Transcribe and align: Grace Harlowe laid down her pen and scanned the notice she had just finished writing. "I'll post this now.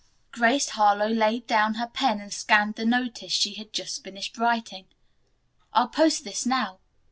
Grace 0.31 0.69
Harlowe 0.69 1.13
laid 1.13 1.45
down 1.45 1.75
her 1.75 1.85
pen 1.85 2.19
and 2.19 2.33
scanned 2.33 2.73
the 2.73 2.85
notice 2.85 3.31
she 3.31 3.53
had 3.53 3.71
just 3.71 4.03
finished 4.03 4.35
writing. 4.39 4.87
"I'll 5.73 5.89
post 5.89 6.23
this 6.23 6.43
now. 6.43 6.79